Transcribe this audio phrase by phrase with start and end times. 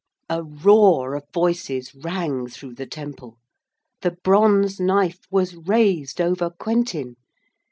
[0.31, 3.37] A roar of voices rang through the temple.
[4.01, 7.17] The bronze knife was raised over Quentin.